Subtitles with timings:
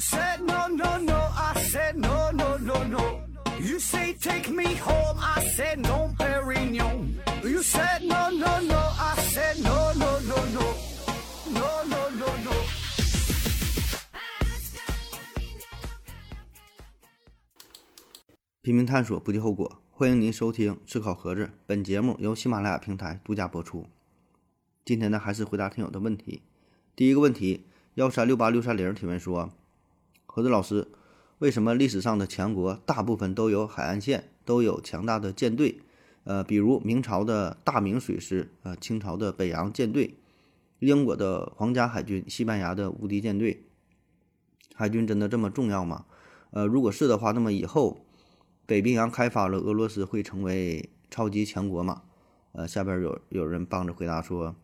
[0.00, 3.20] said no no no, I said no no no no.
[3.60, 7.20] You say take me home, I said no, Perignon.
[7.44, 10.74] You said no no no, I said no no no no,
[11.52, 12.26] no no no no.
[12.44, 12.52] no.
[18.62, 19.82] 拼命探索，不计后果。
[19.90, 23.86] 欢迎您收听《吃烤盒子》，本节目由喜马拉雅平台独家播出。
[24.82, 26.40] 今天呢，还是回答听友的问题。
[26.96, 29.50] 第一个问题，幺三六八六三零提问说：
[30.40, 30.88] 盒子老师，
[31.40, 35.82] 为什么历史上的强国大部分都有海岸线，都有强大的舰队？
[36.24, 40.14] 呃，比如明朝的大明水师，呃，清朝的北洋舰队，
[40.78, 43.64] 英国的皇家海军，西班牙的无敌舰队。
[44.74, 46.06] 海军真的这么重要吗？
[46.52, 48.06] 呃，如果是的话，那么以后
[48.64, 52.00] 北冰洋开发了，俄罗斯会成为超级强国吗？
[52.52, 54.56] 呃，下边有有人帮着回答说，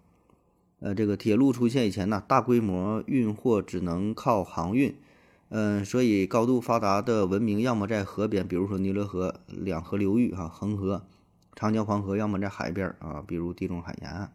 [0.80, 4.96] 呃，这个铁路出现以前呢，大规模运货只能靠航运，
[5.48, 11.06] 嗯、所以高度发达的文明要么在河边，比如说尼罗河两河流域哈、恒河、
[11.54, 14.32] 长江、黄河，要么在海边啊，比如地中海沿岸。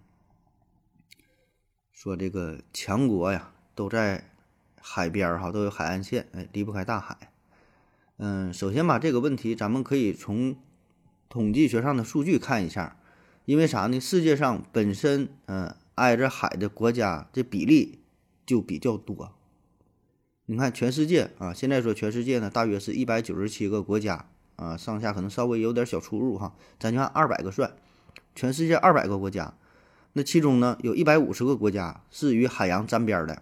[1.92, 4.32] 说这个强国呀，都在
[4.80, 7.32] 海边儿哈，都有海岸线，哎，离不开大海。
[8.18, 10.56] 嗯，首先吧，这个问题咱们可以从
[11.28, 12.98] 统计学上的数据看一下，
[13.46, 14.00] 因为啥呢？
[14.00, 18.00] 世界上本身嗯、挨着海的国家这比例
[18.46, 19.36] 就比较多。
[20.52, 24.26] 你看全世界啊，现在说全世界呢，大约是一百九十七个国家
[24.58, 27.72] 啊，上下可能稍微有点小出入哈，咱就按二百个算，
[28.36, 29.54] 全世界二百个国家，
[30.12, 33.42] 那其中呢，有一百五十个国家是与海洋沾边的。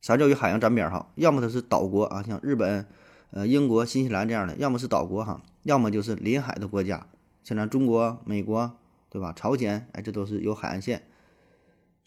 [0.00, 1.10] 啥叫与海洋沾边哈？
[1.16, 2.86] 要么它是岛国啊，像日本、
[3.32, 7.06] 呃英国、新西兰这样的；要么是岛国哈，要么就是临海的国家，
[7.44, 8.74] 像咱中国、美国，
[9.10, 9.34] 对吧？
[9.36, 11.02] 朝鲜，哎，这都是有海岸线。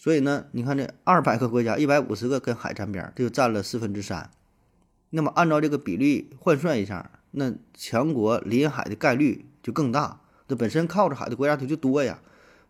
[0.02, 4.32] 所以呢，你看这二百个国家，一百五十个跟海沾边，这就占了四分之三。
[5.12, 10.20] 那么按照这个比例换算一下，那强国临海的概率就更大。
[10.48, 12.20] 这本身靠着海的国家它就多呀，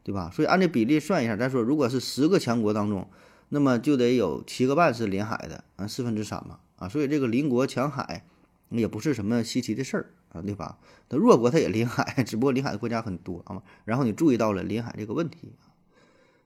[0.03, 0.29] 对吧？
[0.33, 3.09] 所以按这比例算一下，咱说如果是十个强国当中，
[3.47, 8.25] 那么就得有七个半是临海的，啊，四分之三嘛，啊，所以这个邻国抢海
[8.67, 10.79] 也不是什么稀奇的事儿啊，对吧？
[11.07, 13.63] 那弱国它也临海， 只不过临海的国家很多啊。
[13.85, 15.53] 然后你注意到了临海这个问题。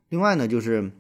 [0.10, 0.92] 另外呢，就是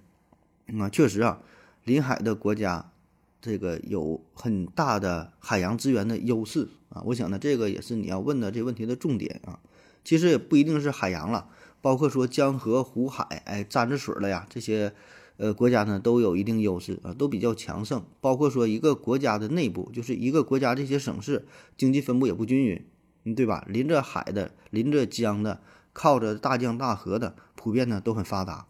[0.67, 1.39] 嗯啊，确实啊，
[1.83, 2.91] 临海的国家
[3.39, 7.01] 这个有很大的海洋资源的优势啊。
[7.05, 9.59] 我想呢，这个也是你要问的这问题的重点啊。
[10.03, 11.49] 其实也不一定是海洋了，
[11.81, 14.93] 包括说江河湖海，哎，沾着水了呀，这些
[15.37, 18.03] 呃国家呢都有一定优势啊，都比较强盛。
[18.21, 21.45] 包括说一个国家的内部，就是一个国家这些省市
[21.77, 23.65] 经济分布也不均匀，对吧？
[23.67, 25.61] 临着海的、临着江的、
[25.93, 28.67] 靠着大江大河的，普遍呢都很发达。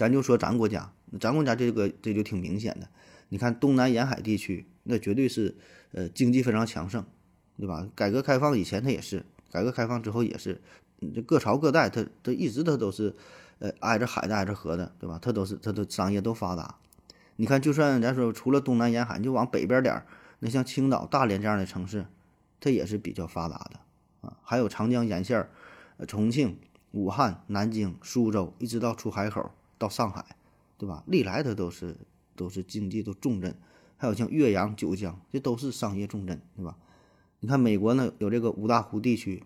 [0.00, 0.90] 咱就说咱国家，
[1.20, 2.88] 咱国家这个这就挺明显的。
[3.28, 5.54] 你看东南沿海地区，那绝对是
[5.92, 7.04] 呃经济非常强盛，
[7.58, 7.86] 对吧？
[7.94, 10.62] 改革开放以前它也是，改革开放之后也是，
[11.14, 13.14] 这各朝各代它它一直它都是
[13.58, 15.18] 呃挨着海的挨着河的，对吧？
[15.20, 16.76] 它都是它的商业都发达。
[17.36, 20.06] 你看，就算咱说除了东南沿海，你就往北边点儿，
[20.38, 22.06] 那像青岛、大连这样的城市，
[22.58, 24.38] 它也是比较发达的啊。
[24.42, 25.50] 还有长江沿线儿，
[25.98, 26.58] 呃重庆、
[26.92, 30.36] 武汉、南京、苏州，一直到出海口到上海，
[30.76, 31.02] 对吧？
[31.06, 31.96] 历来它都是
[32.36, 33.56] 都是经济的重镇，
[33.96, 36.76] 还有像岳阳、九江，这都是商业重镇，对吧？
[37.40, 39.42] 你看美国呢，有这个五大湖地区，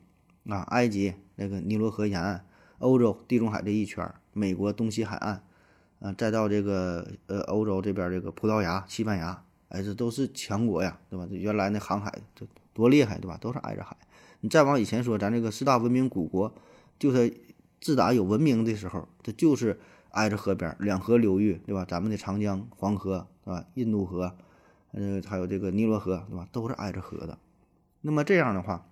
[0.48, 2.44] 啊，埃及那个尼罗河沿岸，
[2.78, 5.44] 欧洲地中海这一圈儿，美国东西海岸，
[6.00, 11.28] 啊，再到这个呃欧洲这边这个葡萄牙、西班牙，哎，这都是强国呀，对吧？
[11.30, 13.38] 这原来那航海这多厉害，对吧？
[13.40, 13.96] 都是挨着海。
[14.40, 16.52] 你再往以前说，咱这个四大文明古国，
[16.98, 17.32] 就是
[17.80, 19.78] 自打有文明的时候，这就是
[20.14, 21.84] 挨着河边，两河流域，对吧？
[21.84, 23.66] 咱们的长江、黄河，对吧？
[23.74, 24.36] 印度河，
[24.92, 26.48] 呃，还有这个尼罗河，对吧？
[26.50, 27.38] 都是挨着河的。
[28.00, 28.86] 那么这样的话，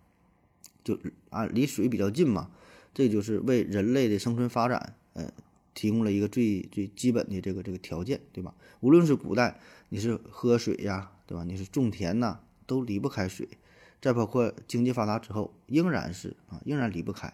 [0.84, 0.98] 就
[1.30, 2.50] 啊离水比较近嘛，
[2.92, 5.30] 这就是为人类的生存发展，呃，
[5.74, 8.54] 提供了一个最最基本的这个这个条件，对吧？
[8.80, 9.60] 无论是古代
[9.90, 11.44] 你是喝水呀，对吧？
[11.44, 13.48] 你是种田呐，都离不开水。
[14.00, 17.32] 再包括经济发达之后，仍然是啊，仍然离不开。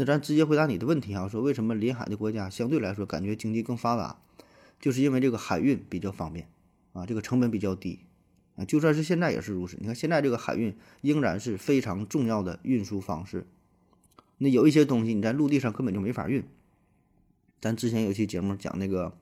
[0.00, 4.16] 那咱直接回答你的问题啊，说为什么临海的国家相对来说感觉经济更发达，
[4.80, 6.48] 就是因为这个海运比较方便
[6.94, 7.98] 啊，这个成本比较低
[8.56, 8.64] 啊。
[8.64, 9.76] 就算是现在也是如此。
[9.78, 13.46] 你看现在这个海运仍然是非常重要的运输方式。
[14.38, 16.42] 那有一些东西你在陆地上根本就没法运。
[17.60, 19.14] 咱之前有期节目讲那个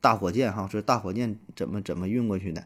[0.00, 2.64] 大火箭哈，说大火箭怎么怎么运过去的。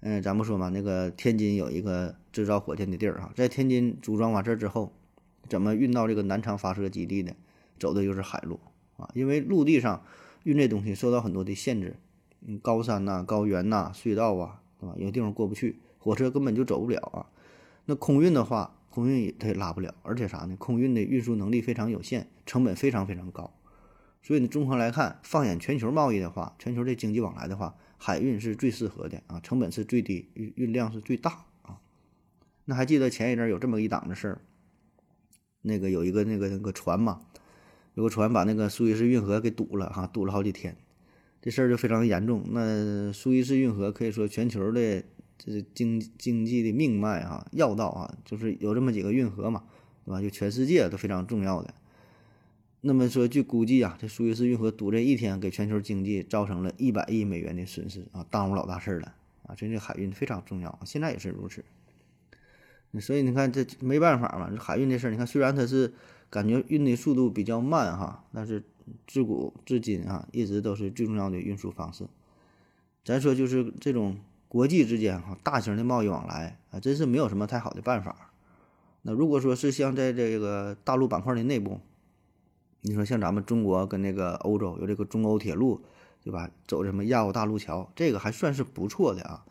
[0.00, 4.92] 嗯，咱不说嘛，那个天津有一个制造火箭的地儿哈，在天津组装完事儿之后，
[5.48, 7.34] 怎么运到这个南昌发射基地的？
[7.78, 8.58] 走的就是海路
[8.96, 10.02] 啊，因为陆地上
[10.42, 11.96] 运这东西受到很多的限制，
[12.40, 14.94] 嗯，高山呐、高原呐、隧道啊，对吧？
[14.98, 17.26] 有地方过不去，火车根本就走不了啊。
[17.86, 20.56] 那空运的话，空运它也拉不了，而且啥呢？
[20.56, 23.54] 空运的运输能力非常有限，成本非常非常高。
[24.20, 31.78] 所以呢，综合来看，放眼全球贸易的话，全球这经济往来的话，海运是最适合的啊，成本是最低，运运量是最大啊。
[32.64, 34.40] 那还记得前一阵有这么一档子事儿，
[35.62, 37.20] 那个有一个那个那个船嘛，
[37.94, 40.76] 有个船把那个苏伊士运河给堵了哈，堵了好几天，
[41.40, 42.44] 这事儿就非常严重。
[42.50, 45.02] 那苏伊士运河可以说全球的
[45.36, 49.64] 这经经济的命脉啊，要道啊，就是有这么几个运河嘛，
[50.04, 50.20] 对吧？
[50.22, 51.74] 就全世界都非常重要的。
[52.80, 59.54] 那么说，据估计啊，这苏伊士运河堵这一天，给全球经济造成了一百亿美元的损失啊，耽误老大事儿了啊！
[59.56, 61.64] 真这海运非常重要，现在也是如此。
[63.00, 65.92] 所以你看，这没办法嘛，这海运这事儿，你看虽然它是
[66.30, 68.64] 感觉运的速度比较慢哈，但是
[69.06, 72.06] 自古至今啊，一直都是最重要的运输方式。
[73.04, 74.18] 咱说就是这种
[74.48, 78.32] 国际之间哈，大型的贸易往来啊，真是没有什么太好的办法。
[79.02, 81.80] 那如果说是像在这个大陆板块的内部，
[82.80, 85.82] 你说像咱们中国跟那个欧洲有这个中欧铁路，
[86.22, 86.50] 对吧？
[86.66, 89.44] 走什么亚欧大陆桥，这个还算是不错的啊。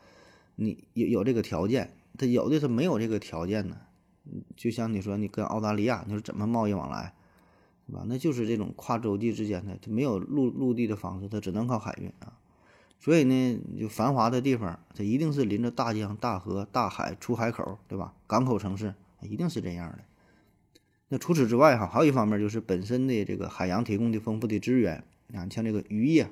[0.55, 3.77] 你有有这个条件，他有的他没有这个条件呢。
[4.57, 7.13] 就像你说你跟澳大利亚，你说怎么贸易往来，
[7.87, 8.03] 对吧？
[8.07, 12.37] 那就是这种跨洲际之间的，它没有陆陆地的方式，它只能靠海运啊。
[12.99, 18.13] 所以呢，就繁华的地方，它一定是临着大江大河、大海出海口，对吧？
[18.27, 19.99] 港口城市一定是这样的。
[21.09, 26.29] 那除此之外哈，还有一方面就是本身的这个海洋提供的丰富的资源啊，像这个渔业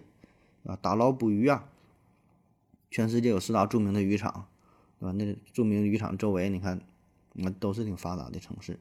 [0.65, 1.69] 啊，打捞捕鱼啊，
[2.91, 4.47] 全世界有四大著名的渔场，
[5.05, 5.11] 对吧？
[5.17, 6.81] 那著名渔场周围你看，
[7.33, 8.79] 那都是挺发达的城市。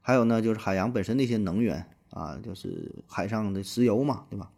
[0.00, 4.50] 还有呢，就是海洋本身的一些能源啊，就是海上的石油嘛，对吧？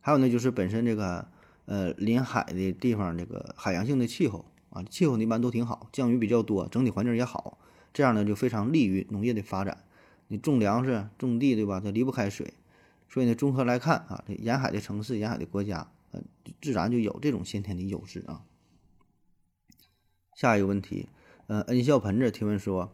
[0.00, 1.28] 还有呢，就是本身这个
[1.66, 7.58] 呃临海的地方，这个海洋性的气候啊，气候一般都挺好，降雨比较多，整体环境也好，
[7.92, 9.84] 这样呢就非常利于农业的发展。
[10.28, 11.78] 你种粮食、种地，对吧？
[11.78, 12.54] 它离不开水，
[13.06, 16.22] 所以呢，综合来看啊，这沿海的城市、沿海的国家，呃，
[16.62, 18.42] 自然就有这种先天的优势啊。
[20.34, 21.08] 下一个问题，
[21.46, 22.92] 呃，恩笑盆子提问说，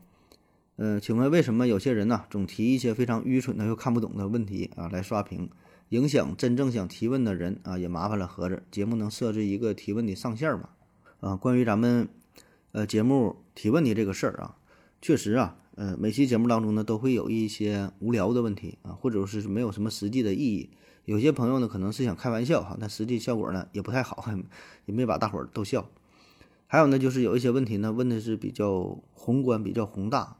[0.76, 5.48] 呃，请问为什么有些人呢，总提一些非常愚蠢的又看不懂的问题啊来刷屏，
[5.90, 7.78] 影响真正想提问的人啊？
[7.78, 10.68] 也麻烦了盒子，节目能设置一个提问的上限吗？
[11.20, 12.08] 啊，关于咱们
[12.72, 14.56] 呃节目提问的这个事儿啊，
[15.00, 15.56] 确实啊。
[15.76, 20.70] 呃，每期节目当中呢，都会有一些无聊的问题啊，或者是没有什么实际的意义。
[21.04, 24.28] 有些朋友呢，可能是想开玩笑哈，但实际效果呢也不太好，
[24.86, 25.88] 也没把大伙儿逗笑。
[26.70, 30.36] 还有呢，就是有一些问题呢，问的是比较宏观、比较宏大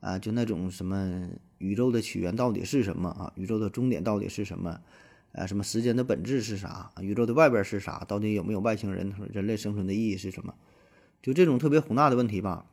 [0.00, 3.32] 啊，就那种什么宇宙的起源到底是什么啊？
[3.36, 4.80] 宇宙的终点到底是什么？
[5.32, 6.92] 啊，什么时间的本质是啥？
[7.00, 8.04] 宇宙的外边是啥？
[8.06, 9.12] 到底有没有外星人？
[9.32, 10.52] 人类生存的意义是什么？
[11.22, 12.66] 就这种特别宏大的问题吧。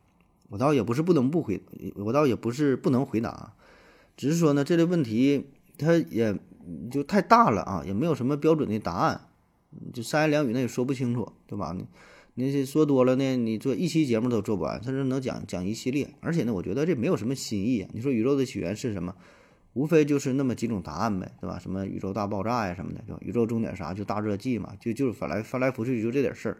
[0.50, 1.62] 我倒也不是不能不回，
[1.94, 3.54] 我倒也不是不能回答，
[4.16, 5.46] 只是说呢，这类问题
[5.78, 6.36] 它也
[6.90, 9.28] 就太大了啊，也没有什么标准的答案，
[9.94, 11.74] 就三言两语那也说不清楚，对吧？
[12.40, 16.08] 你你说多了呢，你做一期节目都做不完，甚至能讲讲一系列。
[16.20, 17.90] 而且呢，我觉得这没有什么新意啊。
[17.92, 19.14] 你说宇宙的起源是什么？
[19.74, 21.58] 无非就是那么几种答案呗，对吧？
[21.58, 23.18] 什么宇宙大爆炸呀什么的，对吧？
[23.22, 23.94] 宇宙终点啥？
[23.94, 26.56] 就大热季嘛，就就是翻来翻来覆去就这点事儿，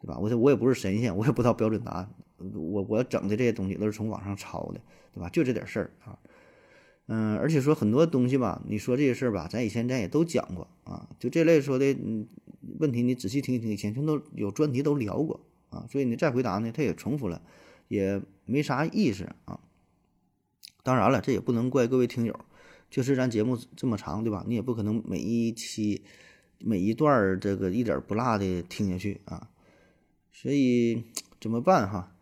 [0.00, 0.18] 对吧？
[0.18, 2.10] 我我也不是神仙，我也不知道标准答案。
[2.54, 4.80] 我我整的这些东西都是从网上抄的，
[5.14, 5.28] 对吧？
[5.28, 6.18] 就这点事儿啊，
[7.06, 12.26] 嗯，而且说很多东西吧，你说这些事儿吧，咱以前咱也都讲过啊，就这类说的嗯
[12.82, 17.40] 问题，你仔细听一听，以前全都有专题都聊过啊，所以你再回答呢，他也重复了，
[17.86, 19.60] 也没啥意思啊。
[20.82, 22.36] 当然了，这也不能怪各位听友，
[22.90, 24.44] 确实咱节目这么长，对吧？
[24.48, 26.02] 你也不可能每一期
[26.58, 29.48] 每一段儿这个一点不落的听下去啊，
[30.32, 31.04] 所以
[31.40, 32.16] 怎么办哈？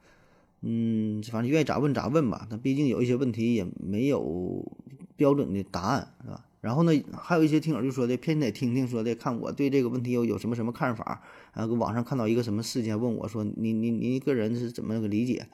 [0.60, 2.46] 嗯，反正愿意咋问咋问吧。
[2.50, 4.70] 那毕竟有一些问题也没有
[5.16, 6.44] 标准的答案，是吧？
[6.60, 11.22] 然后呢，还有一些听友就说的偏得听听说的，看我对这个问题有有什么什么看法。
[11.52, 15.46] 啊，网上看到一个什么事件，问我说你你你个人是怎么个理解？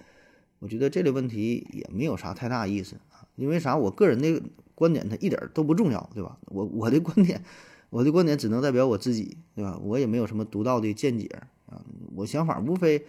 [0.59, 3.25] 我觉得这类问题也没有啥太大意思啊。
[3.37, 3.77] 因为啥？
[3.77, 4.43] 我个人的
[4.75, 6.39] 观点它一点都不重要，对吧？
[6.47, 7.43] 我我的观点，
[7.91, 9.79] 我的观点只能代表我自己，对吧？
[9.83, 11.27] 我也没有什么独到的见解
[11.67, 11.85] 啊。
[12.17, 13.05] 我想法无非。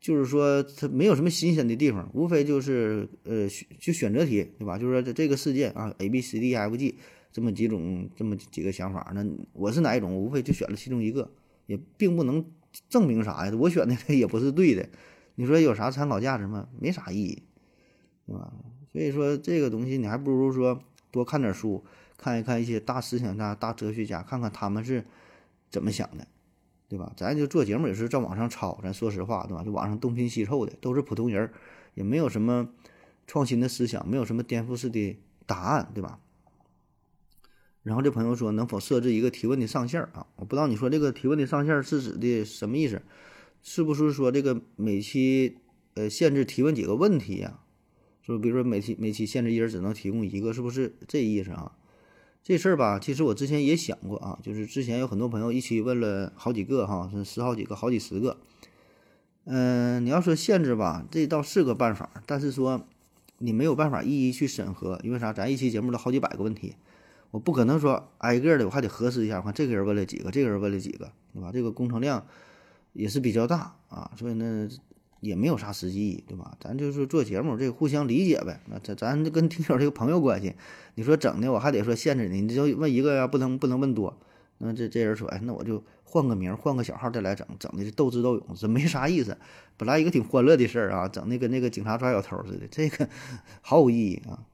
[0.00, 4.78] 就是说，它没有什么新鲜的地方，无非就是呃选，就选择题，对吧？
[4.78, 6.96] 就是说这这个事件啊，A B C D E F G
[7.32, 10.16] 这么几种，这么几个想法，那我是哪一种？
[10.16, 11.30] 无非就选了其中一个，
[11.66, 12.44] 也并不能
[12.88, 13.52] 证明啥呀。
[13.58, 14.88] 我选的也不是对的，
[15.34, 16.68] 你说有啥参考价值吗？
[16.80, 17.42] 没啥意义，
[18.26, 18.52] 对吧？
[18.92, 21.84] 所以说这个东西，你还不如说多看点书，
[22.16, 25.04] 看一看一些大思想家、大哲学家，看看他们是
[25.70, 26.26] 怎么想的。
[26.88, 27.12] 对吧？
[27.16, 29.64] 咱就做节目也是在网上抄，咱说实话，对吧？
[29.64, 31.50] 就网上东拼西凑的，都是普通人，
[31.94, 32.68] 也没有什么
[33.26, 36.20] 创新的思想，没有什么颠覆式的答案，对吧？
[37.82, 40.26] 然后这朋友说，能否设置一个提问的上限啊？
[40.36, 43.02] 我不知道你说这个提问的上限是指的什么意思？
[43.62, 45.58] 是不是说这个每期
[45.94, 47.60] 呃限制提问几个问题呀？
[48.22, 51.75] 就比如说每期每期限制一人只能提供一个，是不是这意思啊？
[52.46, 58.36] 这事儿吧，其实我之前也想过啊，就是之前有很多朋友一起问了好几个哈，是十好几个、好几十个。
[59.46, 62.86] 嗯，你要说限制吧，这倒是个办法，但是说
[63.38, 65.32] 你没有办法一一去审核，因为啥？
[65.32, 66.76] 咱一期节目都好几百个问题。
[67.32, 71.50] 我不可能说挨个的，我还得核实一下，我看这个人问了几个，这个人问了几个，对吧？
[71.52, 72.24] 这个工程量
[72.92, 74.68] 也是比较大啊，所以呢
[75.20, 76.56] 也没有啥实际意义，对吧？
[76.60, 78.60] 咱就是做节目，这个互相理解呗。
[78.66, 80.54] 那咱咱跟听友这个朋友关系，
[80.94, 84.18] 你说整的我还得说限制你，你就问一个呀，不能不能问多。
[84.58, 89.36] 那这这人说，哎，那我就换个名，换个小号再来整，整的是斗智斗勇，这没啥意思。
[89.76, 93.08] 本来一个挺欢乐的事儿啊，整的跟那个警察抓小偷似的，这个
[93.62, 94.44] 毫无意义啊。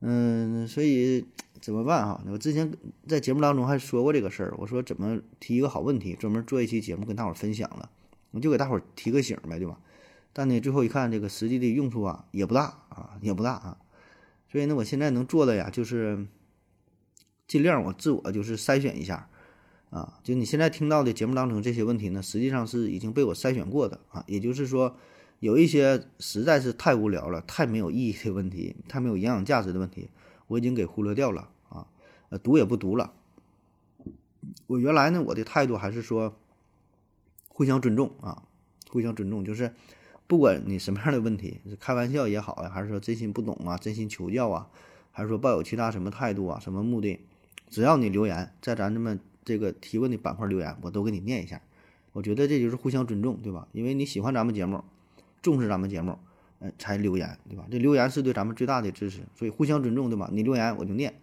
[0.00, 1.24] 嗯，所以。
[1.58, 2.22] 怎么办哈？
[2.30, 2.70] 我之前
[3.08, 7.90] 在节目当中还说过这个事儿，我说怎么提一个好问题，专门做一期节目跟大伙分享了，
[8.36, 9.80] 我就给大伙儿提个醒呗，对吧？
[10.34, 13.78] 但呢，最后一看，这个实际的用处啊也不大啊，也不大啊。
[14.52, 16.26] 所以呢，我现在能做的呀，就是
[17.48, 19.30] 尽量我自我就是筛选一下
[19.88, 20.20] 啊。
[20.22, 24.22] 就你现在听到的节目当中这些问题呢，实际上是已经被我筛选过的啊。
[24.26, 24.98] 也就是说，
[25.40, 30.10] 有一些实在是太无聊了、太没有意义的问题、太没有营养价值的问题。
[30.48, 31.86] 我已经给忽略掉了啊，
[32.28, 33.14] 呃，读也不读了。
[34.66, 36.36] 我原来呢，我的态度还是说
[37.56, 38.42] 互相尊重啊，
[38.90, 39.72] 互相尊重，就是
[40.26, 44.68] 不管你什么样的问题，是开玩笑也好呀，还是说真心不懂啊，真心求教啊，
[45.10, 47.18] 还是说抱有其他什么态度啊，什么目的，
[47.70, 51.62] 只要你留言在咱这么这个提问的板块留言，我都给你念一下。
[52.12, 53.66] 我觉得这就是互相尊重，对吧？
[53.72, 54.84] 因为你喜欢咱们节目，
[55.40, 56.18] 重视咱们节目。
[56.58, 57.66] 呃，才留言，对吧？
[57.70, 60.30] 这留言是对咱们最大的支持，所以互相尊重，对吧？
[60.32, 61.14] 你留言我就念。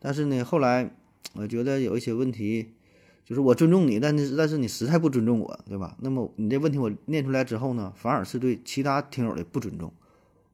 [0.00, 0.90] 但是呢，后来
[1.34, 2.72] 我觉得有一些问题，
[3.26, 5.94] 就是我尊重你，但是但是你实在不尊重我，对吧？
[6.00, 9.92] 那么你这问题我念出来之后呢，反而是对其他听友的不尊重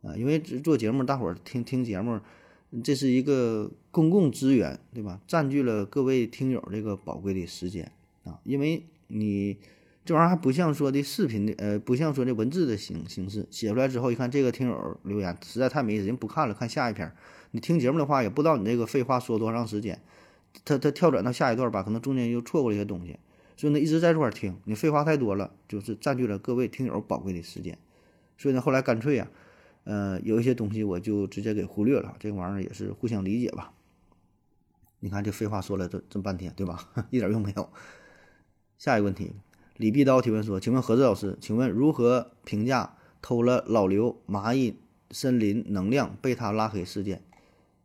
[0.03, 0.17] 啊！
[0.17, 2.19] 因为做节目，大伙儿听听节目，
[2.83, 5.21] 这是一个公共资源，对吧？
[5.29, 7.93] 占据了各位听友这个宝贵的时间
[8.25, 8.41] 啊！
[8.43, 9.59] 因为你。
[10.05, 17.09] 这玩意儿还不像说的视频的，呃，不像说的文字的形形式，写出来之后一看，这个听友留言实在太没意思，人不看了，看下一篇。
[17.53, 20.03] 你听节目的话，也不知道你这个废话说多长时间，
[20.65, 23.19] 他他跳转到下一段吧，可能中间又错过了一些东西，
[23.57, 27.79] 所以呢一直在这块听，你废话太多了，就是占据了各位听友宝贵的时间。
[28.39, 29.29] 所以呢后来干脆啊，
[29.85, 33.73] 呃，有一些东西我就直接给忽略了，这个玩意儿也是互相理解吧。
[35.01, 36.91] 你看这废话说了这这么半天，对吧？
[37.11, 37.69] 一点用没有。
[38.79, 39.33] 下一个问题。
[39.77, 44.77] 李碧刀提问说：“请问何志老师，请问如何评价偷了老刘蚂蚁
[45.11, 47.23] 森林能量被他拉黑事件？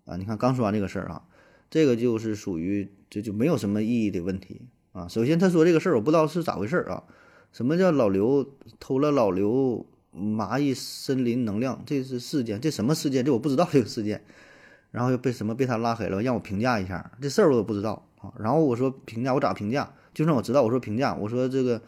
[0.06, 1.27] 啊，你看刚说完这个事儿啊，
[1.70, 5.08] 这个就是属于这就没有什么意义的问题啊。
[5.08, 7.04] 首先他说这个事儿，我不知道是咋回事儿啊。
[7.52, 8.46] 什么叫老刘
[8.80, 11.82] 偷了老刘蚂蚁森林能量？
[11.86, 13.24] 这是事件，这什么事件？
[13.24, 14.24] 这我不知道这个事件。
[14.92, 16.22] 然后又被什么被他拉黑了？
[16.22, 18.34] 让我评价一下这事儿，我都不知道啊。
[18.40, 21.80] 然后我说评价，我咋评价？”就算我知道，我说评价，我说这个，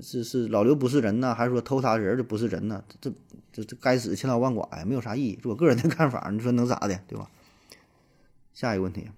[0.00, 2.84] 是是老刘不是人呢，还是说偷他人就不是人呢？
[3.00, 3.10] 这
[3.52, 7.28] 这这该死，千刀万剐呀，没有啥意义，是我个人的看法，你说能咋的，对吧？
[8.56, 9.10] 下一个问题，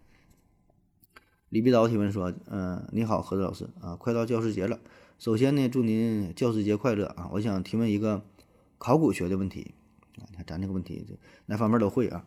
[1.49, 4.81] 李必刀提问说，嗯，你好，何子老师啊，快到教师节了，
[5.17, 7.31] 首先呢，祝您教师节快乐啊！
[7.35, 8.25] 我想提问一个
[8.79, 9.75] 考古学的问题
[10.17, 11.15] 啊，你看咱这个问题，这
[11.47, 12.27] 哪方面都会啊。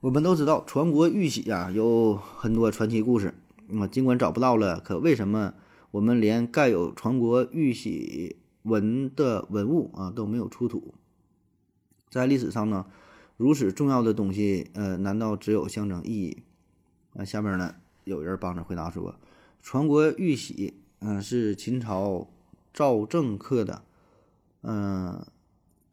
[0.00, 3.32] 我们都知道传国玉玺呀，有很多传奇故事。
[3.80, 5.54] 啊，尽管找不到了，可为什么
[5.90, 10.92] 我们连盖有传国玉玺文的文物啊都没有出土？
[12.10, 12.84] 在历史上呢，
[13.36, 16.42] 如此重要的东西，呃，难道只有象征意义？
[17.14, 17.74] 啊，下面呢
[18.04, 19.14] 有人帮着回答说，
[19.62, 22.28] 传国玉玺，嗯，是秦朝
[22.72, 23.82] 赵正刻的，
[24.62, 25.26] 嗯，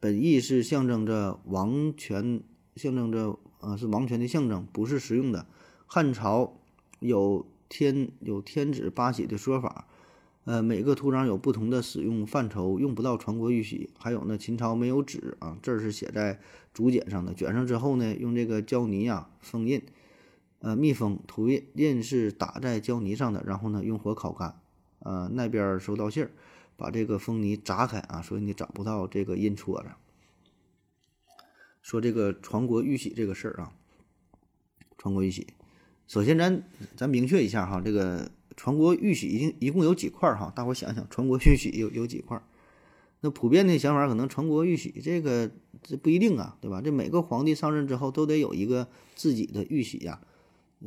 [0.00, 2.42] 本意是象征着王权，
[2.76, 5.46] 象征着呃是王权的象征，不是实用的。
[5.86, 6.56] 汉朝
[7.00, 7.46] 有。
[7.66, 9.88] 天有天子八玺的说法，
[10.44, 13.88] 呃，每个图章有不同的使用范畴，用不到传国玉玺。
[13.98, 16.38] 还有呢，秦朝没有纸啊，字是写在
[16.74, 19.82] 竹简上的，卷上之后呢，用这个胶泥啊封印，
[20.58, 24.60] 呃，密封涂印，印是打在胶泥上的，然后呢用火烤干，
[24.98, 26.30] 呃，那边收到信儿，
[26.76, 29.96] 把这个封泥砸开啊，所以你找不到这个印戳了。
[31.80, 33.72] 说这个传国玉玺这个事儿啊，
[34.98, 35.46] 传国玉玺。
[36.06, 36.62] 首先咱
[36.96, 40.52] 咱明确一下哈，这个传国玉玺一定一共有几块哈？
[40.54, 42.40] 大伙想想，传国玉玺有有几块？
[43.20, 45.50] 那普遍的想法可能传国玉玺这个
[45.82, 46.82] 这不一定啊，对吧？
[46.82, 50.20] 这每个皇帝上任之后都得有一个自己的玉玺呀，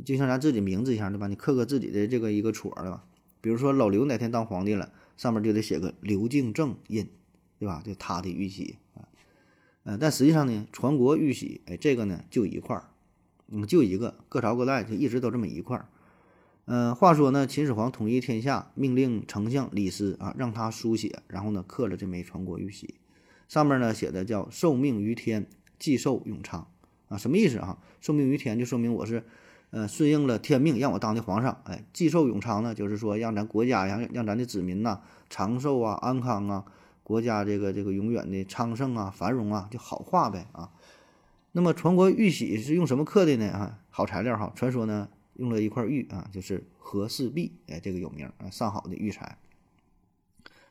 [0.06, 1.28] 就像咱自己名字一样，对吧？
[1.28, 3.04] 你刻个自己的这个一个戳儿，对吧？
[3.42, 7.08] 比如说老刘哪天当皇帝了，上面就得写个刘敬正印，
[7.58, 7.82] 对吧？
[7.84, 9.08] 就他的玉玺啊，
[9.84, 12.90] 呃，但实际上呢，传国玉玺，哎，这个呢就一块儿，
[13.48, 15.90] 嗯，就一个，各朝各代就一直都这么一块儿。
[16.70, 22.96] 嗯，话说呢，秦始皇统一天下，命令丞相李斯啊，让他书写，然后呢，刻了这枚传国玉玺，
[23.48, 25.48] 上面呢写的叫“受命于天，
[25.80, 26.68] 既寿永昌”
[27.08, 27.78] 啊，什么意思啊？
[28.02, 29.24] 受命于天就说明我是，
[29.70, 31.58] 呃，顺应了天命，让我当的皇上。
[31.64, 36.66] 哎，既寿永昌呢，就是说让咱国家呀，让咱的子民呐长寿啊、安康啊，
[37.02, 40.72] 国家这个这个永远的昌盛啊、繁荣啊，就好话呗啊。
[41.54, 43.48] 那么传国玉玺是用什么刻的呢？
[43.52, 45.08] 啊，好材料哈，传说呢。
[45.38, 49.38] 用了一块玉啊，就是和氏璧，哎，这个有名啊，上好的玉材。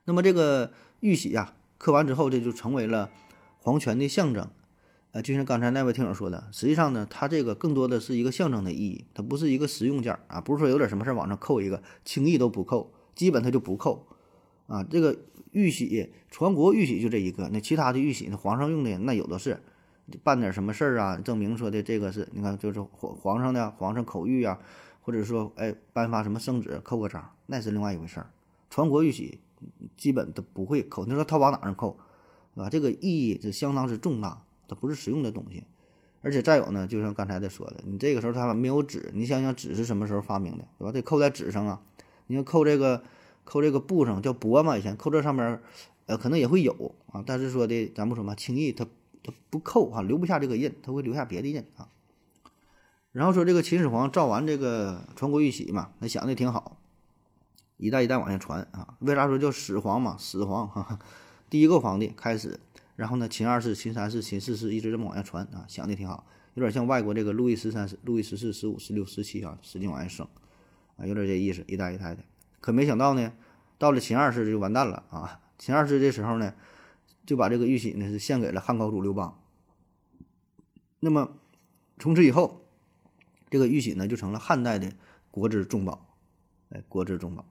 [0.05, 3.11] 那么这个玉玺呀，刻完之后，这就成为了
[3.59, 4.49] 皇权的象征。
[5.13, 14.07] 呃，就像刚才那位听友说的，实际上呢，它这个更多的是一个象征的意义，它不是一个实用件啊，不是说有点什么事儿往上扣一个，轻易都不扣，基本它就不扣
[14.67, 14.85] 啊。
[14.85, 15.17] 这个
[15.53, 19.63] 玉玺，传国玉玺就这一个，那其他的玉玺呢，皇上用的那有的是。
[20.23, 21.17] 办点什么事儿啊？
[21.19, 24.59] 证明说的这个是你看，就是皇皇上的皇上口谕啊，
[25.03, 28.31] 或者说哎颁发什么圣旨扣个章，那是另外一回事儿。
[28.71, 29.41] 传国玉玺
[29.97, 31.99] 基本都不会扣，你说他往哪上扣，
[32.55, 32.71] 对吧？
[32.71, 35.65] 这个意义是相当之重大，它不是实用的东西。
[36.23, 40.91] 而且再有呢，就像刚才的说的，你这个时候他没有纸，你想想纸是什么时候发明的，对吧？
[40.91, 41.81] 得扣在纸上啊。
[42.27, 43.05] 你要扣这个
[43.45, 45.61] 扣这个布上叫帛嘛，以前扣这上面，
[46.07, 47.23] 呃，可能也会有啊。
[47.25, 48.73] 但是说的咱不说嘛，轻易
[49.26, 49.33] 他。
[49.49, 51.88] 不扣哈，留不下这个印，他会留下别的印啊。
[53.12, 56.76] 然后说这个秦始皇造完这个传国玉玺嘛，他想的挺好，
[57.78, 58.99] 一代一代往下传啊。
[58.99, 60.15] 为啥说叫始皇嘛？
[60.19, 60.99] 始皇哈，
[61.49, 62.60] 第一个皇帝开始，
[62.97, 70.28] 然后呢，秦二世、秦三世、秦四世一直这么往下传啊，想的挺好，有点像外国这个路易十三、路易十四、十五、十六、十七啊，使劲往下升
[70.99, 72.23] 啊，有点这意思，一代一代的。
[72.60, 73.32] 可没想到呢，
[73.78, 75.41] 到了秦二世就完蛋了啊！
[75.56, 76.52] 秦二世这时候呢。
[77.26, 79.43] 就把这个玉玺呢是献给了汉高祖刘邦。
[81.00, 81.36] 那么
[81.99, 82.65] 从此以后，
[83.50, 84.93] 这个玉玺呢就成了汉代的
[85.30, 86.17] 国之重宝，
[86.71, 87.45] 哎，国之重宝。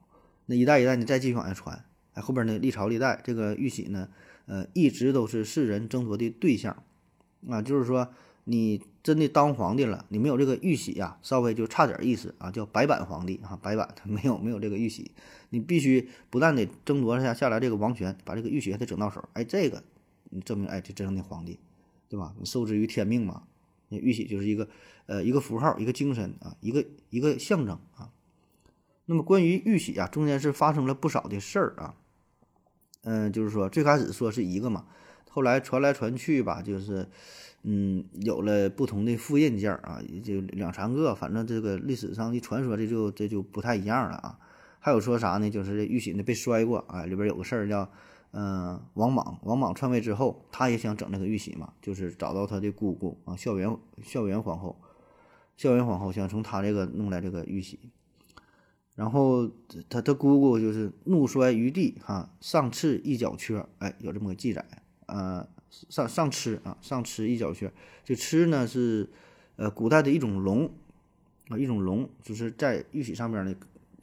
[0.46, 1.84] 那一代一代呢再继续往下传，
[2.14, 4.08] 哎，后边呢历朝历代这个玉玺呢，
[4.46, 6.82] 呃，一直都是世人争夺的对象
[7.48, 8.12] 啊，就是说。
[8.48, 15.10] 你真的当皇帝了，你没有这个玉玺呀，稍微就差点意思啊，叫白板皇帝啊，白板他 没有没有这个玉玺，
[15.50, 19.82] 你必须不但得争夺下下来这个王权，把这个玉玺还得整到手，哎，这个
[20.30, 21.58] 你证明哎这真正的皇帝，
[22.08, 22.32] 对吧？
[22.38, 23.42] 你受制于天命嘛，
[23.88, 24.68] 那玉玺就是一个
[25.06, 28.12] 呃一个符号，一个精神啊，一个一个象征啊。
[29.06, 31.96] 那么关于玉玺啊，中间是发生了不少的事儿啊，
[33.02, 34.86] 嗯，就是说最开始说是一个嘛，
[35.36, 37.06] 后来传来传去吧，就是。
[37.68, 44.38] 嗯，有了不同的复印件啊，也就两三个，反正这个历史上的传说这就这就不太一样了啊。
[44.78, 45.50] 还有说啥呢？
[45.50, 47.90] 就是这玉玺呢被摔过啊，里边有个事儿叫，
[48.30, 54.80] 嗯，王莽，王莽篡位之后，他也想整这个玉玺嘛，就是找到他的姑姑啊，孝元孝元皇后，
[55.56, 57.80] 孝元皇后想从他这个弄来这个玉玺，
[58.94, 59.50] 然后
[59.88, 64.64] 他他姑姑就是怒摔于地哈，上刺一脚缺，哎，有这么个记载，
[65.06, 65.46] 呃。
[65.90, 67.70] 上上螭啊，上螭一角缺。
[68.02, 69.06] 这螭呢是，
[69.56, 70.70] 呃，古代的一种龙
[71.48, 73.54] 啊，一种龙，就是在玉玺上面呢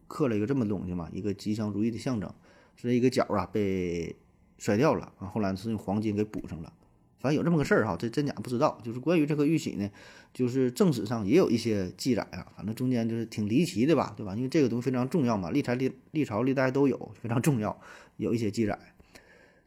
[0.08, 2.32] 刻了一个这么东西嘛，一个吉祥如意的象征。
[2.76, 4.16] 是一个角啊被
[4.60, 6.72] 摔掉了啊，后来是用黄金给补上了。
[7.18, 8.80] 反正有这么个事儿哈，这真假不知道。
[8.84, 9.90] 就是关于这个玉玺呢，
[10.32, 14.36] 就是正史上也有一些记载啊，反正中间就是挺离奇的吧，对吧？
[14.36, 17.80] 因为这个东西非常重要嘛，历朝历历朝历代都有，非常重要，
[18.18, 18.78] 有一些记载。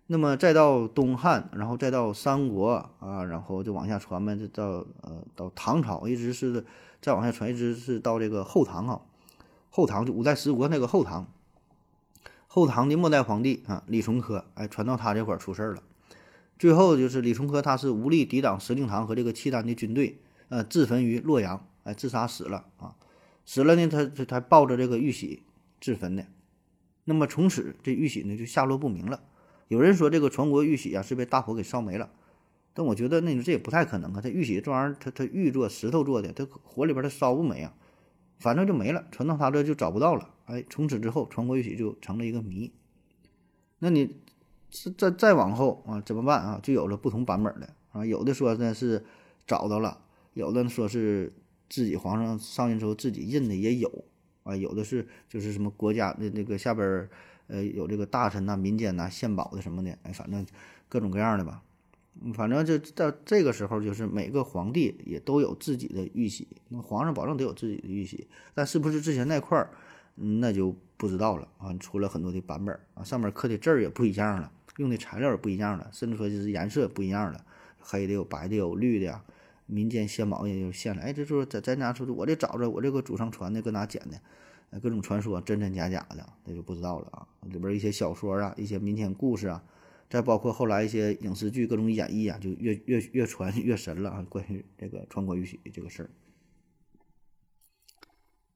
[0.09, 6.65] 那么再到东汉，然后再到三国啊，然后就往下传呗，就到呃到唐朝，一直是
[7.03, 9.01] 再往下传，一直是到这个后唐啊。
[9.69, 11.27] 后唐就五代十国那个后唐，
[12.47, 15.83] 后唐的末代皇帝啊李崇珂，哎，传到他这块出事儿了。
[16.59, 22.95] 最后就是李崇珂他是无力抵挡石令堂和这个契丹的军队，呃，自焚于洛阳，哎，自杀死了啊。
[23.45, 25.43] 死了呢，他他他抱着这个玉玺
[25.81, 26.25] 自焚的。
[27.05, 29.21] 那么从此这玉玺呢就下落不明了。
[29.69, 32.11] 有人说这个传国玉玺啊是被大火给烧没了，
[32.73, 34.21] 但我觉得那这也不太可能啊。
[34.23, 37.75] 它玉玺这玩意儿，它它玉做石头做的，它火里边它烧不没啊，
[38.39, 40.31] 反正就没了，传到他这就找不到了。
[40.45, 42.73] 哎，从此之后传国玉玺就成了一个谜。
[43.81, 44.17] 那你
[44.97, 46.61] 再再往后啊怎么办啊？
[46.63, 49.05] 就有了不同版本的啊，有的说呢是
[49.47, 50.01] 找到了，
[50.35, 51.33] 有的说是
[51.69, 54.05] 自己皇上上任之后自己印的也有
[54.45, 57.09] 啊，有的是就是什么国家的那个下边
[57.49, 60.47] 呃有这个大臣呐、民间呐献宝的什么的，哎，反正
[60.89, 61.63] 各种各样的吧。
[62.35, 69.71] 反正就到这个时候，就是每个皇帝也都有自己的玉玺，那皇上保证得有自己的玉玺，但是不是之前那块儿，
[70.15, 71.75] 那就不知道了啊。
[71.79, 77.45] 出了很多的版本啊，上面刻的字儿也不一样了，用的材料也不一样了，甚至说就是颜色也不一样了，
[77.79, 79.23] 黑的有白的有绿的呀。
[79.67, 84.19] 民间献宝也就献了，哎，这就是在咱家说的，我这找着我这个祖上传的，搁哪捡的？
[84.83, 87.27] 各种传说真真假假的，那就不知道了啊。
[87.43, 89.63] 里边一些小说啊，一些民间故事啊，
[90.11, 94.27] 再包括后来一些影视剧各种演绎啊，就越越越传越神了啊。
[94.29, 96.11] 关于这个传国玉玺这个事儿。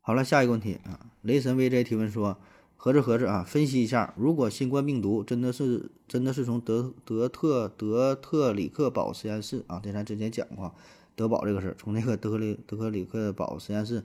[0.03, 2.39] 好了，下一个问题啊，雷神 VJ 提问说，
[2.77, 10.75] 合着合着啊，分析一下，如果新冠病毒真的是真的是从德德特德特里克堡实验室啊，这咱之前讲过，
[11.15, 14.03] 德堡这个事儿，从那个德里德克里克堡实验室，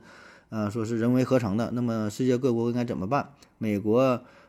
[0.56, 3.34] 呃，说是人为合成的，那么世界各国应该怎么办？
[3.58, 4.00] 美国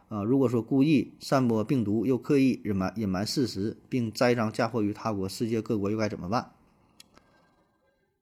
[0.09, 6.53] 啊，如果说故意散播病毒，又刻意隐瞒隐瞒事实，并栽赃嫁祸于他国，世界各国又该怎么办？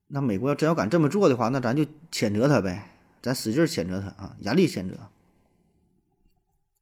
[0.06, 2.88] 那美国要真要敢这么做的话，那咱就谴责他呗，
[3.20, 4.96] 咱使劲谴责他啊，严厉谴责。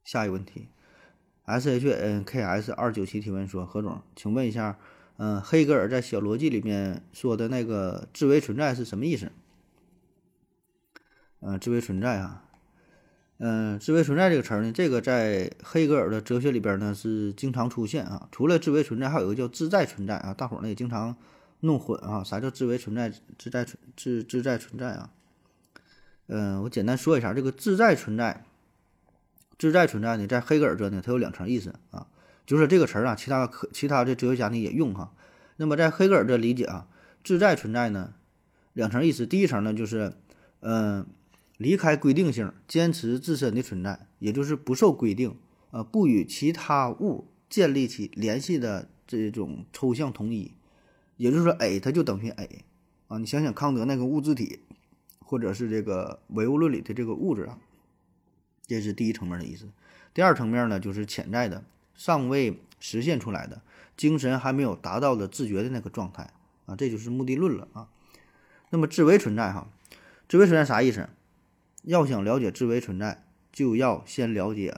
[0.04, 0.68] 下一个问题
[1.46, 4.78] ，S H N K S 二九七提问说：何总，请问一下，
[5.16, 9.32] 嗯、黑格尔在小逻辑里面说的那个自为存在是什么意思？
[11.42, 12.44] 嗯、自为存在啊，
[13.38, 18.28] 嗯、自为存在这个词儿呢，这个在黑格尔的哲学里边呢是经常出现啊。
[18.32, 21.16] 除了自为存在，还有一个叫自在存在啊，大伙儿呢也经常
[21.60, 22.24] 弄混啊。
[22.24, 23.12] 啥叫自为存在？
[23.38, 25.10] 自在存自自在存在啊？
[26.28, 28.44] 嗯、我简单说一下，这个自在存在。
[29.58, 32.06] 自在存在呢，在黑格尔这呢，它有两层意思啊，
[32.46, 35.12] 就是这个词儿啊，其他可其他的哲学家呢也用哈。
[35.56, 36.88] 那么在黑格尔这理解啊，
[37.22, 38.14] 自在存在呢，
[38.72, 39.24] 两层意思。
[39.24, 40.14] 第一层呢，就是
[40.60, 41.06] 嗯、
[41.62, 45.36] 离开规定性，坚持自身的存在，也就是不受规定，
[45.70, 50.52] 呃，不与其他物建立起联系的这种抽象统一。
[51.16, 52.64] 也就是说，A 它就等于 A
[53.06, 53.18] 啊。
[53.18, 54.58] 你想想康德那个物质体，
[55.20, 57.58] 或者是这个唯物论里的这个物质啊。
[58.66, 59.68] 这是第一层面的意思。
[60.12, 63.62] 第二层面呢，就是潜在的、尚未实现出来的、
[63.96, 66.32] 精神还没有达到的自觉的那个状态
[66.66, 67.88] 啊，这就是目的论了啊。
[68.70, 69.68] 那么自为存在哈，
[70.28, 71.08] 自为存在啥意思？
[71.82, 74.74] 要想了解自为存在，就要先了解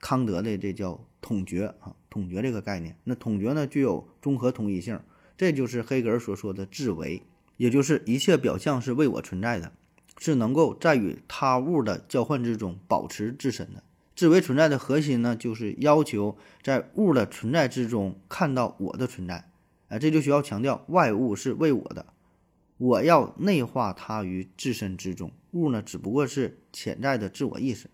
[0.00, 2.96] 康德的这叫统觉啊，统觉这个概念。
[3.04, 5.00] 那统觉呢，具有综合统一性，
[5.36, 7.22] 这就是黑格尔所说的自为，
[7.56, 9.72] 也就是一切表象是为我存在的。
[10.16, 13.82] 是能够在与他物的交换之中保持自身的。
[14.14, 19.50] 自为存在的核心呢，就是要求在物的存在之中看到我的存在。
[19.88, 22.06] 哎，这就需要强调外物是为我的，
[22.78, 25.30] 我要内化它于自身之中。
[25.52, 27.88] 物呢，只不过是潜在的自我意识。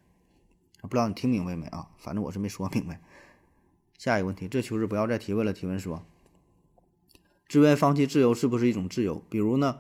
[0.82, 1.88] 不知道你听明白没啊？
[1.98, 3.00] 反正我是没说明白。
[3.98, 5.52] 下一个问题，这求是不要再提问了。
[5.52, 6.04] 提问说，
[7.48, 9.22] 自愿放弃自由是不是一种自由？
[9.28, 9.78] 比如呢？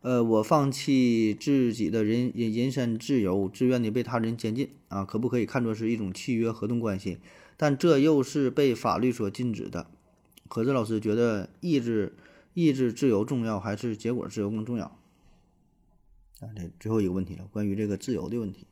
[0.00, 7.18] 呃，我放弃自己的人人人身自由，自愿的被他人监禁啊，可不可以看作是一种契约合同关系？
[7.56, 9.88] 但这又是被法律所禁止的。
[10.48, 12.16] 可是老师觉得意志
[12.54, 14.86] 意志自由重要，还是结果自由更重要？
[16.40, 18.66] 啊，这最后一个问题了，关于这个自由的问题。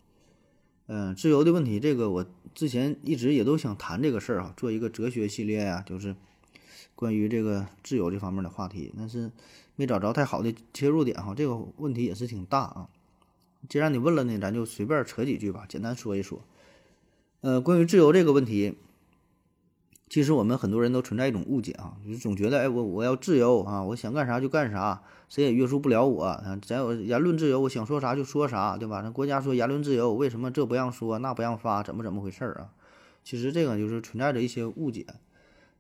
[0.87, 6.15] 嗯、自由的问题，这个我之前一直也都想谈这个事儿啊，做一个哲学系列呀、就是
[6.95, 9.31] 关于这个自由这方面的话题，但是。
[9.79, 12.89] 没找着太好的切入点哈，这个问题也是挺大啊。
[13.69, 16.43] 既然你问了呢，咱就随便扯几句吧，简单说一说。
[17.43, 18.75] 呃，关于自由这个问题，
[20.09, 26.41] 其实我们很多人都存在一种误解啊，就是总觉得哎，我我要自由啊，我想干啥就干啥，谁也约束不了我。
[26.63, 29.01] 咱有言论自由，我想说啥就说啥，对吧？
[29.03, 32.71] 那国家说言论自由，为什么这不让说，那不让发，怎么怎么回事儿啊？
[33.25, 35.07] 其实这个就是存在着一些误解。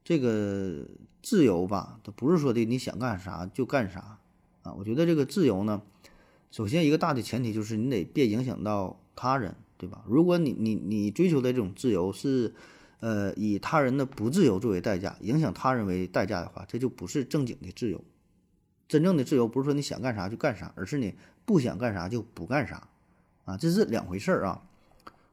[0.02, 0.84] 这个
[1.22, 4.18] 自由吧，它不是说的你想干啥就干啥
[4.62, 4.74] 啊。
[4.76, 5.82] 我觉得这个自由呢，
[6.50, 10.02] 首先一个大的前提就是你得别影响到他人，对吧？
[10.08, 12.54] 如果你你你追求的这种自由是，
[13.00, 18.02] 呃，以他人的不自由作为代价，影响他人为代价的话，这就不是正经的自由。
[18.88, 22.88] 真正的自由不是说你想干啥就干啥，而是你不想干啥就不干啥
[23.44, 24.62] 啊，这是两回事儿啊。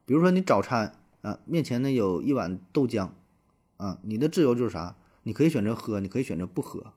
[0.04, 3.10] 比如说你早餐啊，面前呢有一碗豆浆。
[3.76, 4.94] 啊，你的自由就是啥？
[5.24, 6.92] 你可以选择喝，你可以选择不喝，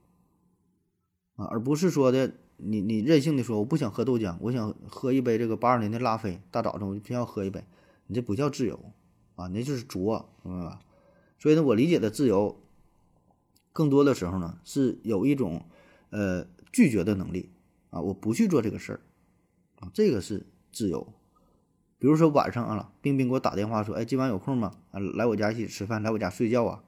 [1.36, 7.64] 啊，而不是说的你你任性的说我不想喝豆浆，我想喝一杯这个八二年的拉菲，大早上我就偏要喝一杯，
[8.06, 8.80] 你这不叫自由
[9.38, 10.82] 啊，那就是作，明白吧？
[11.40, 12.60] 所以呢，我理解的自由，
[13.72, 15.64] 更多的时候呢是有一种
[16.10, 17.50] 呃拒绝的能力
[17.92, 19.00] 啊，我不去做这个事儿
[19.80, 21.08] 啊，这个是自由。
[22.00, 24.74] 比如说晚上啊，冰冰给我打电话说，哎，今晚有空吗？
[24.92, 26.84] 啊，来我家一起吃饭，来我家睡觉啊。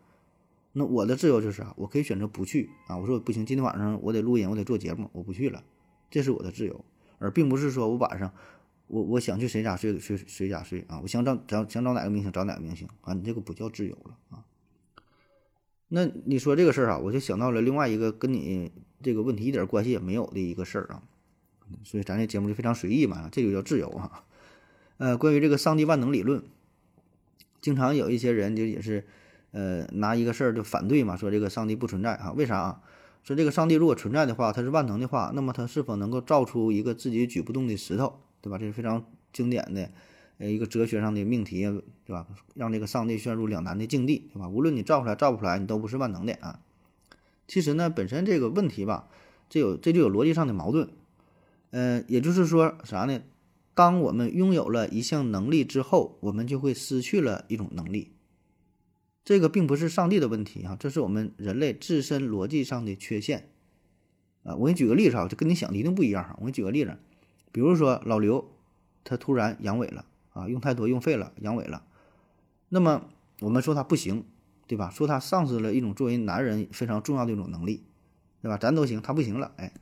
[0.74, 2.98] 那我的自由就是啊，我可以选择不去啊。
[2.98, 5.64] 我说不行，今天晚上我得录音，我得做节目，我不去了，
[6.12, 6.86] 这是我的自由，
[7.18, 8.32] 而并不是说我晚上
[8.90, 14.44] 我我想去谁家睡睡谁家睡啊，我想找找想找哪个明星找哪个明星啊，你这个不叫自由了啊。
[15.88, 18.72] 那你说这个事儿啊，我就想到了另外一个跟你
[19.02, 21.04] 这个问题一点关系也没有的一个事儿啊，
[21.84, 24.26] 所以咱这节目就非常随意嘛，这就叫自由啊。
[24.98, 26.44] 呃，关于这个上帝万能理论，
[27.62, 29.06] 经常有一些人就也是，
[29.52, 32.34] 呃，拿一个事儿就反对嘛，说这个上帝不存在啊？
[32.34, 32.82] 为啥啊？
[33.24, 38.58] 说这个上帝如果存在的话，他是万能的话，那么他是否能够造出一个自己举不动的石头，对吧？
[38.58, 39.92] 这是非常经典的，
[40.38, 41.62] 呃，一个哲学上的命题，
[42.06, 42.28] 对吧？
[42.56, 44.50] 让这个上帝陷入两难的境地，对吧？
[44.50, 46.62] 无论你造出来造不出来，你都不是万能的啊。
[47.48, 49.10] 其实呢，本身这个问题吧，
[49.50, 50.90] 这有这就有逻辑上的矛盾，
[51.72, 53.22] 嗯，也就是说啥呢？
[53.74, 58.12] 当我们拥有了一项能力之后，我们就会失去了一种能力。
[59.24, 63.50] 这个并不是上帝的问题啊，这是我们人类自身逻辑上的缺陷
[64.44, 64.56] 啊。
[64.56, 66.36] 我给你举个例子啊，就跟你想的一定不一样哈。
[66.40, 66.98] 我给你举个例子，
[67.60, 68.50] 比如说老刘，
[69.04, 71.84] 他突然阳痿了啊，用太多用废了，阳痿了。
[72.70, 73.04] 那么
[73.42, 74.24] 我们说他不行，
[74.66, 74.90] 对吧？
[74.90, 77.84] 说他丧失了一种作为男人非常重要的一种能力，
[78.42, 78.56] 对吧？
[78.56, 79.74] 咱都行，他不行了，哎。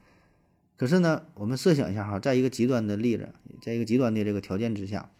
[0.76, 3.30] 可是呢，我们设想一下哈，在一个极端的例子，
[3.62, 5.12] 在一个极端的这个条件之下，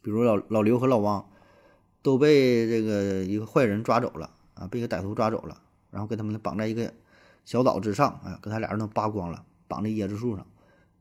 [0.00, 1.28] 比如老老刘和老汪
[2.00, 6.94] 都被这个一个坏人抓走了啊，被一个歹徒抓走了，然后给他们绑在一个
[7.44, 10.46] 小岛之上，哎，给他俩人都扒光了，绑在椰子树上，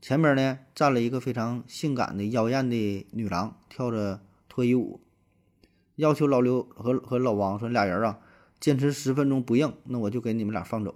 [0.02, 5.02] 前面呢站了一个非常性感的妖艳的女郎，跳着脱衣舞，
[5.96, 8.20] 要求老刘和和老王说俩人啊，
[8.60, 10.96] 坚持十分钟不硬，那我就给你们俩放走，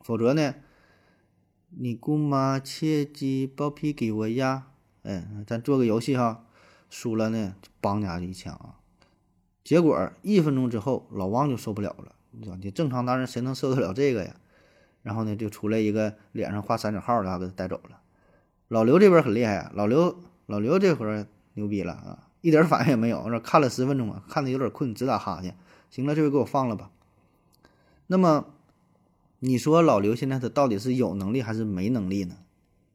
[0.00, 0.54] 否则呢？
[1.70, 4.68] 你姑妈切记包皮给我压，
[5.02, 6.46] 哎，咱做个游戏哈，
[6.88, 8.80] 输了呢就帮家一枪啊。
[9.62, 14.36] 结果一分钟之后，老王就受不了了，你，你正常男人谁能受得了这个呀？
[15.02, 18.00] 然后呢，就出来一个脸上画三角号的，给他带走了。
[18.68, 25.56] 老刘这边很厉害啊，老刘老刘这会儿牛逼了啊，一点反应也没有，说看了十分钟啊，看的有点困，直打哈欠。
[25.90, 26.90] 行了，这回给我放了吧。
[28.06, 28.46] 那么。
[29.38, 32.38] 你说老刘现在他到底是有能力还是没能力呢？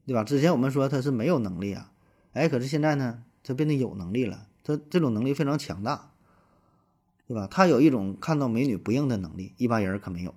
[0.04, 0.24] 对吧？
[0.24, 1.92] 之前我们说他是没有能力啊，
[2.32, 6.10] 哎，可是现在呢，他变得有能力了，他这种能力非常强大，
[7.28, 7.46] 对吧？
[7.48, 10.34] 他有一种看到美女不应的能力，一般人可没有，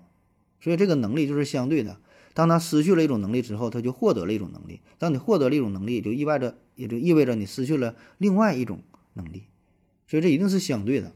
[0.62, 1.98] 所以这个能力就是相对的。
[2.36, 4.82] 当他失去了一种能力之后，他就获得了一种能力。
[5.00, 8.82] 当你获得了一种能力，就意味着也就意味着你失去了另外一种
[9.14, 9.46] 能力，
[10.06, 11.12] 所以这一定是相对的。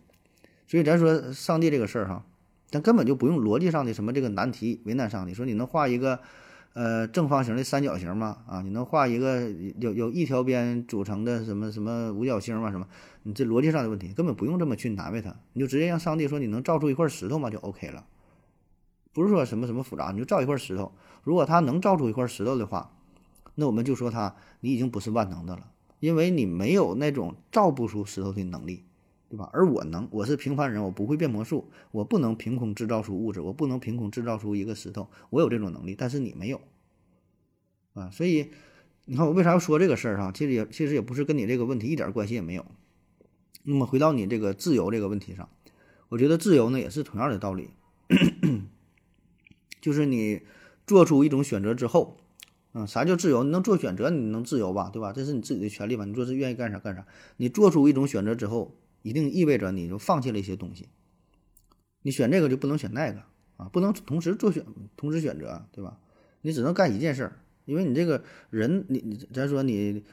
[0.66, 2.26] 所以咱说上帝这个事儿哈。
[2.72, 5.34] 咱根本就不用逻辑上的什么这个难题为难上帝。
[5.34, 6.20] 说你能画一个，
[6.74, 8.44] 呃，正方形的三角形吗？
[8.48, 12.70] 啊，你能画一个有有一条边组成的什么什么五角星吗？
[12.70, 12.88] 什么？
[13.24, 17.50] 你这逻辑上的问题根本不用这么去难为他，你就直接让上帝说你能造出一块石头吗？
[17.50, 18.06] 就 OK 了。
[19.14, 20.94] 不是说什么什么复杂，你就造一块石头。
[21.24, 22.92] 如果他能造出一块石头的话，
[23.56, 28.84] 那我们就说他你已经不是万能的了，因为你没有那种造不出石头的能力。
[29.32, 29.48] 对吧？
[29.54, 36.60] 而我能，我是平凡人，我不会变魔术，我不能凭空制造出物质，我不能凭空制造出一个石头，我有这种能力，但是你没有，
[37.94, 38.50] 啊，所以
[39.06, 40.32] 你看我为啥要说这个事儿哈？
[40.32, 42.66] 其实也其实也不是跟你这个问题一点关系也没有。
[43.62, 45.48] 那么回到你这个自由这个问题上，
[46.08, 47.70] 我觉得自由呢也是同样的道理，
[49.80, 50.42] 就是你
[50.90, 52.18] 做出一种选择之后，
[52.74, 53.44] 嗯，啥叫自由？
[53.44, 54.90] 你能做选择，你能自由吧？
[54.92, 55.14] 对吧？
[55.14, 56.04] 这是你自己的权利吧？
[56.06, 57.06] 你做是愿意干啥干啥。
[57.38, 58.76] 你做出一种选择之后。
[59.02, 60.90] 一定意味着你就放弃了一些东西，
[62.02, 63.24] 你选这个就不能选那个
[63.56, 64.66] 啊，不能同时做选，
[64.98, 65.98] 同时选择，对吧？
[66.42, 70.04] 你只能干一件事儿，因为你这个人，你你咱说你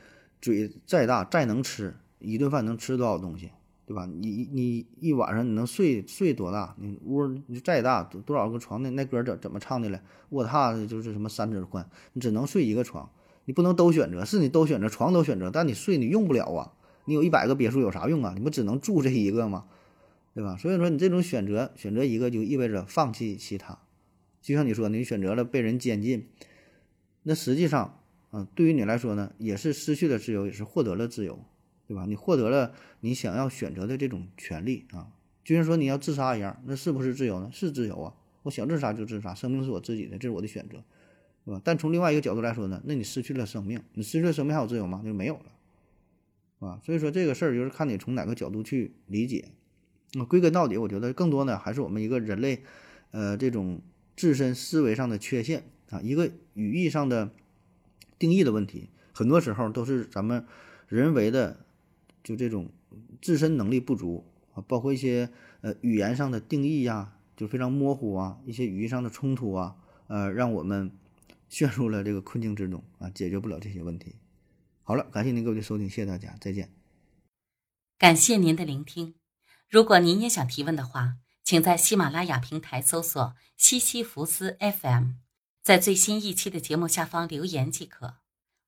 [0.41, 3.51] 嘴再大再能吃，一顿饭能吃多少东西，
[3.87, 4.05] 对吧？
[4.05, 6.75] 你你一晚上你能睡睡多大？
[6.79, 10.03] 你屋你再大多多少个床的那歌怎怎么唱的了？
[10.31, 13.09] 卧榻就是什么三指宽，你只能睡一个床，
[13.45, 16.73] 你不能都选择，是你都选择床都选择，但你睡你用不了啊。
[17.05, 18.33] 你有一百个别墅有啥用啊？
[18.37, 19.67] 你不只能住这一个吗？
[20.35, 20.57] 对吧？
[20.57, 23.79] 所以说你这种选择，选择一个就意味着放弃其他。
[24.43, 26.29] 就像你说，你选择了被人监禁，
[27.23, 28.01] 那实际上，
[28.33, 31.39] 嗯，对于你来说呢，也是失去了自由，也是获得了自由，
[31.87, 32.05] 对吧？
[32.07, 35.09] 你获得了你想要选择的这种权利啊。
[35.45, 37.49] 就像说你要自杀一样，那是不是自由呢？
[37.53, 38.15] 是自由啊！
[38.43, 40.83] 我想自杀就自杀，生命是我自己的，这是我的选择，
[41.45, 41.61] 对吧？
[41.65, 45.03] 但从另外一个角度来说呢，那你失去了生命，你失去了生命还有自由吗？
[45.05, 46.67] 就没有了。
[46.67, 49.51] 啊，所以说这个事儿就是看你从哪个角度去理解。
[50.15, 52.63] 那归根到底，我觉得更多呢还是我们一个人类，
[53.11, 53.81] 呃，这种
[54.17, 57.31] 自身思维上的缺陷啊，一个语义上的
[58.19, 60.45] 定义的问题，很多时候都是咱们
[60.89, 61.66] 人为的
[62.27, 62.69] 就这种
[63.23, 69.77] 自身能力不足啊，包括一些呃语言上的定义呀，就非常模糊啊，一些语义上的冲突啊，
[70.09, 70.91] 呃，让我们
[71.49, 74.17] 陷入了这个困境之中啊，解决不了这些问题。
[74.83, 76.73] 好了，感谢您各位的收听，谢谢大家，再见。
[77.97, 79.15] 感谢您的聆听。
[79.71, 85.13] 如果您也想提问的话，请在喜马拉雅平台搜索“西西弗斯 FM”，
[85.63, 88.17] 在最新一期的节目下方留言即可。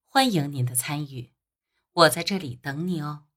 [0.05, 1.31] 欢迎您的参与，
[1.93, 3.28] 我在这里等你哦。